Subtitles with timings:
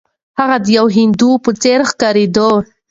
[0.39, 2.49] هغه د یوې هندوې په څیر ښکاریده.